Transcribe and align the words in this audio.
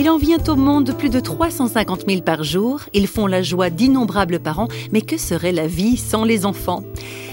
Il 0.00 0.08
en 0.08 0.16
vient 0.16 0.38
au 0.46 0.54
monde 0.54 0.96
plus 0.96 1.10
de 1.10 1.18
350 1.18 2.04
000 2.06 2.20
par 2.20 2.44
jour. 2.44 2.82
Ils 2.94 3.08
font 3.08 3.26
la 3.26 3.42
joie 3.42 3.68
d'innombrables 3.68 4.38
parents. 4.38 4.68
Mais 4.92 5.00
que 5.00 5.16
serait 5.16 5.50
la 5.50 5.66
vie 5.66 5.96
sans 5.96 6.22
les 6.22 6.46
enfants? 6.46 6.84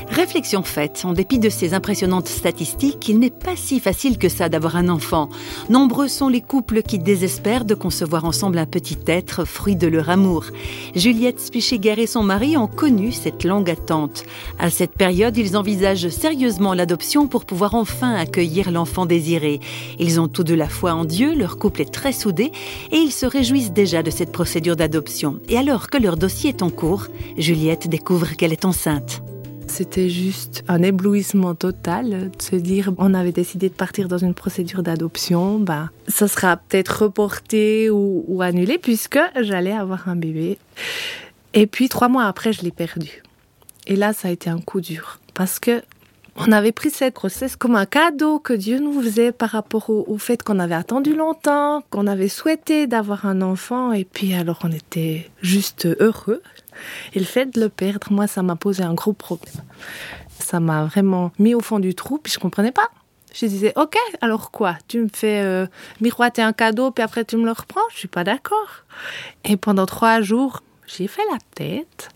Réflexion 0.10 0.63
faite, 0.63 1.04
en 1.04 1.13
dépit 1.13 1.39
de 1.39 1.49
ces 1.49 1.73
impressionnantes 1.73 2.28
statistiques, 2.28 3.09
il 3.09 3.20
n'est 3.20 3.29
pas 3.29 3.55
si 3.55 3.80
facile 3.80 4.18
que 4.18 4.30
ça 4.30 4.50
d'avoir 4.50 4.75
un 4.75 4.89
enfant. 4.89 5.30
Nombreux 5.70 6.07
sont 6.07 6.27
les 6.27 6.41
couples 6.41 6.84
qui 6.84 7.00
désespèrent 7.00 7.66
de 7.66 7.73
concevoir 7.73 8.23
ensemble 8.26 8.59
un 8.59 8.66
petit 8.66 8.98
être, 9.07 9.45
fruit 9.45 9.76
de 9.76 9.88
leur 9.88 10.09
amour. 10.09 10.45
Juliette 10.95 11.39
Spichiger 11.39 12.02
et 12.02 12.07
son 12.07 12.23
mari 12.23 12.55
ont 12.55 12.68
connu 12.68 13.12
cette 13.12 13.44
longue 13.44 13.70
attente. 13.70 14.23
À 14.59 14.70
cette 14.70 14.94
période, 14.94 15.38
ils 15.38 15.57
envisagent 15.57 16.09
sérieusement 16.09 16.73
l'adoption 16.73 17.27
pour 17.27 17.45
pouvoir 17.45 17.73
enfin 17.76 18.13
accueillir 18.13 18.72
l'enfant 18.72 19.05
désiré. 19.05 19.59
Ils 19.99 20.20
ont 20.20 20.27
tous 20.27 20.44
de 20.44 20.53
la 20.53 20.70
foi 20.70 20.94
en 20.94 21.05
Dieu, 21.05 21.34
leur 21.34 21.58
couple 21.58 21.81
est 21.81 21.94
très 21.94 22.13
soudé 22.13 22.52
et 22.91 22.98
ils 22.98 23.12
se 23.12 23.26
réjouissent 23.26 23.73
déjà 23.73 24.03
de 24.03 24.12
cette 24.12 24.31
procédure 24.31 24.76
d'adoption. 24.76 25.40
Et 25.49 25.58
alors 25.58 25.90
que 25.90 25.98
leur 25.98 26.16
dossier 26.16 26.49
est 26.52 26.62
en 26.62 26.70
cours, 26.70 27.08
Juliette 27.38 27.88
découvre 27.88 28.35
qu'elle 28.35 28.53
est 28.53 28.66
enceinte. 28.66 29.22
C'était 29.68 30.10
juste 30.10 30.64
un 30.68 30.82
éblouissement 30.84 31.55
total 31.55 32.32
de 32.32 32.42
se 32.42 32.55
dire 32.55 32.94
on 32.98 33.14
avait 33.14 33.32
décidé 33.32 33.70
de 33.70 33.74
partir 33.74 34.08
dans 34.08 34.18
une 34.18 34.34
procédure 34.34 34.84
d'adoption, 34.84 35.60
bah, 35.60 35.90
ça 36.08 36.28
sera 36.28 36.58
peut-être 36.58 37.04
reporté 37.04 37.90
ou, 37.90 38.41
annulé 38.41 38.78
puisque 38.78 39.20
j'allais 39.41 39.74
avoir 39.74 40.08
un 40.08 40.16
bébé. 40.16 40.58
Et 41.54 41.68
puis 41.68 41.90
trois 41.90 42.08
mois 42.08 42.26
après, 42.26 42.54
je 42.54 42.62
l'ai 42.62 42.72
perdu. 42.72 43.24
Et 43.88 43.96
là, 43.96 44.14
ça 44.14 44.30
a 44.30 44.32
été 44.32 44.50
un 44.50 44.60
coup 44.60 44.82
dur 44.82 45.20
parce 45.34 45.60
que 45.60 45.82
on 46.38 46.52
avait 46.52 46.74
pris 46.74 46.90
cette 46.90 47.16
grossesse 47.16 47.55
comme 47.55 47.76
un 47.76 47.86
cadeau 47.86 48.40
que 48.40 48.52
Dieu 48.52 48.80
nous 48.80 49.02
faisait 49.02 49.32
par 49.32 49.52
rapport 49.52 49.90
au, 49.90 50.04
au 50.08 50.18
fait 50.18 50.44
qu'on 50.44 50.60
avait 50.60 50.76
attendu 50.76 51.16
longtemps, 51.16 51.82
qu'on 51.90 52.07
avait 52.07 52.27
souhaité 52.27 52.88
d'avoir 52.88 53.26
un 53.26 53.41
enfant, 53.41 53.94
et 53.94 54.04
puis 54.04 54.34
alors 54.34 54.60
on 54.63 54.72
était 54.72 55.29
juste 55.41 55.88
heureux. 56.02 56.41
Et 57.13 57.20
le 57.20 57.26
fait 57.26 57.45
de 57.48 57.59
le 57.59 57.70
perdre, 57.70 58.12
moi, 58.12 58.27
ça 58.27 58.43
m'a 58.43 58.55
posé 58.55 58.84
un 58.84 58.93
gros 58.93 59.13
problème. 59.13 59.63
Ça 60.40 60.59
m'a 60.59 60.85
vraiment 60.85 61.32
mis 61.40 61.54
au 61.55 61.62
fond 61.62 61.79
du 61.79 61.95
trou, 61.95 62.17
puis 62.17 62.32
je 62.32 62.40
comprenais 62.40 62.71
pas. 62.71 62.90
Je 63.34 63.48
disais, 63.48 63.73
ok, 63.76 63.98
alors 64.22 64.51
quoi? 64.51 64.78
Tu 64.88 65.00
me 65.00 65.09
fais 65.12 65.41
euh, 65.41 65.67
miroiter 66.00 66.41
un 66.41 66.53
cadeau, 66.53 66.91
puis 66.91 67.03
après 67.03 67.25
tu 67.25 67.35
me 67.35 67.45
le 67.45 67.51
reprends? 67.51 67.81
Je 67.91 67.97
suis 67.97 68.07
pas 68.07 68.23
d'accord. 68.23 68.85
Et 69.44 69.57
pendant 69.57 69.85
trois 69.85 70.22
jours, 70.22 70.62
j'ai 70.88 71.07
fait 71.07 71.23
la 71.31 71.38
tête. 71.53 72.09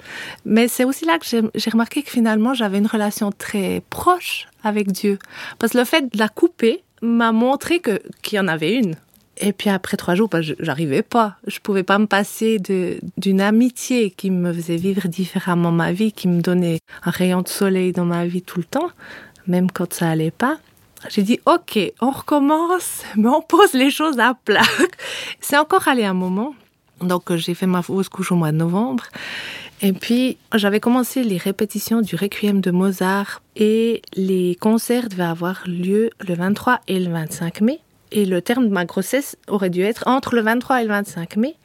Mais 0.45 0.67
c'est 0.67 0.85
aussi 0.85 1.05
là 1.05 1.19
que 1.19 1.25
j'ai 1.25 1.69
remarqué 1.69 2.03
que 2.03 2.09
finalement, 2.09 2.53
j'avais 2.53 2.77
une 2.77 2.87
relation 2.87 3.31
très 3.31 3.83
proche 3.89 4.47
avec 4.63 4.91
Dieu. 4.91 5.19
Parce 5.57 5.73
que 5.73 5.79
le 5.79 5.83
fait 5.85 6.13
de 6.13 6.17
la 6.17 6.29
couper 6.29 6.83
m'a 7.01 7.31
montré 7.31 7.81
qu'il 8.21 8.37
y 8.37 8.39
en 8.39 8.47
avait 8.47 8.75
une. 8.75 8.95
Et 9.39 9.53
puis 9.53 9.69
après 9.69 9.95
trois 9.95 10.15
jours, 10.15 10.27
bah, 10.27 10.41
j'arrivais 10.41 11.01
pas. 11.01 11.37
Je 11.47 11.59
pouvais 11.59 11.83
pas 11.83 11.97
me 11.97 12.07
passer 12.07 12.59
d'une 12.59 13.41
amitié 13.41 14.11
qui 14.11 14.31
me 14.31 14.51
faisait 14.51 14.75
vivre 14.75 15.07
différemment 15.07 15.71
ma 15.71 15.93
vie, 15.93 16.11
qui 16.11 16.27
me 16.27 16.41
donnait 16.41 16.79
un 17.03 17.11
rayon 17.11 17.41
de 17.41 17.47
soleil 17.47 17.93
dans 17.93 18.05
ma 18.05 18.25
vie 18.25 18.41
tout 18.41 18.59
le 18.59 18.65
temps, 18.65 18.89
même 19.47 19.71
quand 19.71 19.93
ça 19.93 20.09
allait 20.09 20.31
pas. 20.31 20.57
J'ai 21.07 21.23
dit, 21.23 21.39
OK, 21.45 21.79
on 22.01 22.11
recommence, 22.11 23.03
mais 23.15 23.29
on 23.29 23.41
pose 23.41 23.73
les 23.73 23.89
choses 23.89 24.19
à 24.19 24.33
plat. 24.33 24.61
C'est 25.39 25.57
encore 25.57 25.87
allé 25.87 26.03
un 26.03 26.13
moment. 26.13 26.53
Donc, 26.99 27.33
j'ai 27.35 27.53
fait 27.53 27.67
ma 27.67 27.81
fausse 27.81 28.09
couche 28.09 28.33
au 28.33 28.35
mois 28.35 28.51
de 28.51 28.57
novembre. 28.57 29.05
Et 29.81 29.93
puis, 29.93 30.37
j'avais 30.53 30.81
commencé 30.81 31.23
les 31.23 31.37
répétitions 31.37 32.01
du 32.01 32.17
Requiem 32.17 32.59
de 32.59 32.71
Mozart 32.71 33.41
et 33.55 34.01
les 34.13 34.57
concerts 34.59 35.07
devaient 35.07 35.23
avoir 35.23 35.63
lieu 35.65 36.09
le 36.27 36.33
23 36.35 36.81
et 36.89 36.99
le 36.99 37.09
25 37.09 37.61
mai. 37.61 37.79
Et 38.11 38.25
le 38.25 38.41
terme 38.41 38.67
de 38.67 38.73
ma 38.73 38.85
grossesse 38.85 39.37
aurait 39.47 39.69
dû 39.69 39.81
être 39.81 40.07
entre 40.07 40.35
le 40.35 40.41
23 40.41 40.81
et 40.81 40.83
le 40.83 40.89
25 40.89 41.37
mai. 41.37 41.55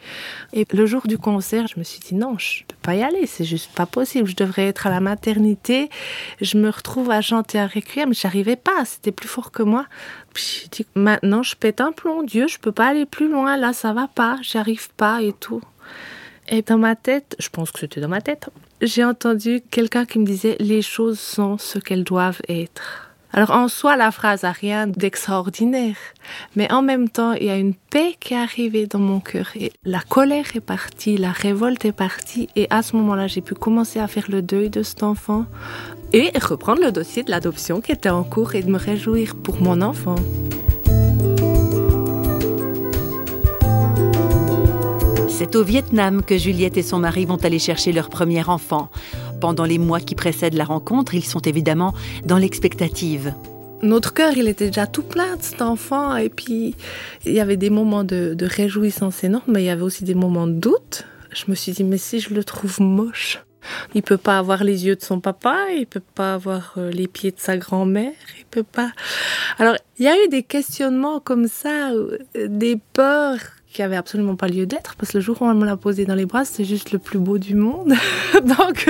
Et 0.52 0.66
le 0.72 0.86
jour 0.86 1.02
du 1.06 1.16
concert, 1.16 1.66
je 1.66 1.78
me 1.78 1.84
suis 1.84 2.00
dit 2.00 2.14
non, 2.14 2.38
je 2.38 2.64
peux 2.68 2.76
pas 2.82 2.94
y 2.94 3.02
aller, 3.02 3.26
c'est 3.26 3.44
juste 3.44 3.70
pas 3.74 3.86
possible. 3.86 4.28
Je 4.28 4.36
devrais 4.36 4.66
être 4.66 4.86
à 4.86 4.90
la 4.90 5.00
maternité. 5.00 5.88
Je 6.40 6.58
me 6.58 6.68
retrouve 6.68 7.10
à 7.10 7.20
chanter 7.22 7.58
un 7.58 7.66
requiem, 7.66 8.12
j'arrivais 8.12 8.56
pas, 8.56 8.84
c'était 8.84 9.12
plus 9.12 9.28
fort 9.28 9.52
que 9.52 9.62
moi. 9.62 9.86
Puis 10.34 10.64
je 10.64 10.68
dis 10.68 10.86
maintenant, 10.94 11.42
je 11.42 11.56
pète 11.56 11.80
un 11.80 11.92
plomb, 11.92 12.22
Dieu, 12.22 12.46
je 12.48 12.58
peux 12.58 12.72
pas 12.72 12.88
aller 12.88 13.06
plus 13.06 13.30
loin, 13.30 13.56
là, 13.56 13.72
ça 13.72 13.92
va 13.92 14.08
pas, 14.08 14.38
j'arrive 14.42 14.90
pas 14.96 15.22
et 15.22 15.32
tout. 15.32 15.62
Et 16.48 16.62
dans 16.62 16.78
ma 16.78 16.94
tête, 16.94 17.36
je 17.38 17.48
pense 17.48 17.70
que 17.70 17.80
c'était 17.80 18.00
dans 18.00 18.08
ma 18.08 18.20
tête, 18.20 18.50
j'ai 18.82 19.04
entendu 19.04 19.62
quelqu'un 19.70 20.04
qui 20.04 20.18
me 20.18 20.26
disait 20.26 20.56
les 20.60 20.82
choses 20.82 21.18
sont 21.18 21.56
ce 21.56 21.78
qu'elles 21.78 22.04
doivent 22.04 22.42
être. 22.48 23.03
Alors 23.36 23.50
en 23.50 23.66
soi, 23.66 23.96
la 23.96 24.12
phrase 24.12 24.44
a 24.44 24.52
rien 24.52 24.86
d'extraordinaire, 24.86 25.96
mais 26.54 26.72
en 26.72 26.82
même 26.82 27.08
temps, 27.08 27.32
il 27.32 27.46
y 27.46 27.50
a 27.50 27.56
une 27.56 27.74
paix 27.74 28.14
qui 28.20 28.32
est 28.32 28.36
arrivée 28.36 28.86
dans 28.86 29.00
mon 29.00 29.18
cœur 29.18 29.48
et 29.56 29.72
la 29.84 29.98
colère 29.98 30.44
est 30.54 30.60
partie, 30.60 31.16
la 31.16 31.32
révolte 31.32 31.84
est 31.84 31.90
partie 31.90 32.48
et 32.54 32.68
à 32.70 32.82
ce 32.82 32.94
moment-là, 32.94 33.26
j'ai 33.26 33.40
pu 33.40 33.54
commencer 33.54 33.98
à 33.98 34.06
faire 34.06 34.26
le 34.28 34.40
deuil 34.40 34.70
de 34.70 34.84
cet 34.84 35.02
enfant 35.02 35.46
et 36.12 36.30
reprendre 36.40 36.80
le 36.80 36.92
dossier 36.92 37.24
de 37.24 37.32
l'adoption 37.32 37.80
qui 37.80 37.90
était 37.90 38.08
en 38.08 38.22
cours 38.22 38.54
et 38.54 38.62
de 38.62 38.70
me 38.70 38.78
réjouir 38.78 39.34
pour 39.34 39.60
mon 39.60 39.82
enfant. 39.82 40.14
C'est 45.36 45.56
au 45.56 45.64
Vietnam 45.64 46.22
que 46.22 46.38
Juliette 46.38 46.76
et 46.76 46.82
son 46.82 47.00
mari 47.00 47.24
vont 47.24 47.38
aller 47.38 47.58
chercher 47.58 47.90
leur 47.90 48.08
premier 48.08 48.48
enfant. 48.48 48.88
Pendant 49.40 49.64
les 49.64 49.78
mois 49.78 50.00
qui 50.00 50.14
précèdent 50.14 50.54
la 50.54 50.64
rencontre, 50.64 51.14
ils 51.14 51.24
sont 51.24 51.40
évidemment 51.40 51.94
dans 52.24 52.38
l'expectative. 52.38 53.34
Notre 53.82 54.14
cœur, 54.14 54.32
il 54.36 54.48
était 54.48 54.66
déjà 54.66 54.86
tout 54.86 55.02
plein 55.02 55.36
de 55.36 55.42
cet 55.42 55.60
enfant, 55.60 56.16
et 56.16 56.30
puis 56.30 56.74
il 57.26 57.32
y 57.32 57.40
avait 57.40 57.58
des 57.58 57.70
moments 57.70 58.04
de, 58.04 58.36
réjouissance 58.40 59.24
énorme, 59.24 59.44
mais 59.48 59.62
il 59.62 59.66
y 59.66 59.70
avait 59.70 59.82
aussi 59.82 60.04
des 60.04 60.14
moments 60.14 60.46
de 60.46 60.54
doute. 60.54 61.04
Je 61.32 61.44
me 61.48 61.54
suis 61.54 61.72
dit, 61.72 61.84
mais 61.84 61.98
si 61.98 62.20
je 62.20 62.32
le 62.32 62.44
trouve 62.44 62.80
moche, 62.80 63.44
il 63.94 64.02
peut 64.02 64.16
pas 64.16 64.38
avoir 64.38 64.64
les 64.64 64.86
yeux 64.86 64.96
de 64.96 65.02
son 65.02 65.20
papa, 65.20 65.66
il 65.76 65.86
peut 65.86 66.02
pas 66.14 66.34
avoir 66.34 66.74
euh, 66.76 66.90
les 66.90 67.08
pieds 67.08 67.30
de 67.30 67.40
sa 67.40 67.56
grand-mère, 67.56 68.12
il 68.38 68.44
peut 68.46 68.62
pas. 68.62 68.92
Alors, 69.58 69.76
il 69.98 70.04
y 70.04 70.08
a 70.08 70.14
eu 70.24 70.28
des 70.28 70.42
questionnements 70.42 71.20
comme 71.20 71.48
ça, 71.48 71.92
euh, 71.92 72.18
des 72.46 72.78
peurs 72.92 73.40
qui 73.74 73.82
avait 73.82 73.96
absolument 73.96 74.36
pas 74.36 74.46
lieu 74.46 74.66
d'être 74.66 74.94
parce 74.94 75.10
que 75.10 75.18
le 75.18 75.22
jour 75.22 75.42
où 75.42 75.44
on 75.44 75.54
me 75.54 75.66
l'a 75.66 75.76
posé 75.76 76.06
dans 76.06 76.14
les 76.14 76.26
bras, 76.26 76.44
c'était 76.44 76.64
juste 76.64 76.92
le 76.92 77.00
plus 77.00 77.18
beau 77.18 77.38
du 77.38 77.56
monde. 77.56 77.92
Donc 78.34 78.88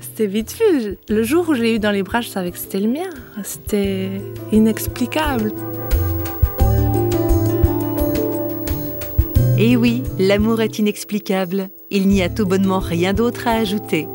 c'était 0.00 0.26
vite 0.26 0.56
vu. 0.58 0.98
Le 1.08 1.22
jour 1.22 1.48
où 1.48 1.54
je 1.54 1.62
l'ai 1.62 1.76
eu 1.76 1.78
dans 1.78 1.92
les 1.92 2.02
bras, 2.02 2.20
je 2.20 2.28
savais 2.28 2.50
que 2.50 2.58
c'était 2.58 2.80
le 2.80 2.88
mien. 2.88 3.08
C'était 3.44 4.10
inexplicable. 4.50 5.52
Et 9.56 9.76
oui, 9.76 10.02
l'amour 10.18 10.60
est 10.60 10.80
inexplicable. 10.80 11.68
Il 11.90 12.08
n'y 12.08 12.20
a 12.20 12.28
tout 12.28 12.44
bonnement 12.44 12.80
rien 12.80 13.12
d'autre 13.12 13.46
à 13.46 13.52
ajouter. 13.52 14.08